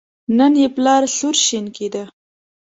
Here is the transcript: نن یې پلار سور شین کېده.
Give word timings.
نن 0.37 0.53
یې 0.61 0.67
پلار 0.75 1.03
سور 1.17 1.35
شین 1.45 1.65
کېده. 1.75 2.03